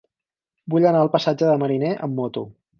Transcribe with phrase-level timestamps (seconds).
[0.75, 2.49] Vull anar al passatge de Mariné amb moto.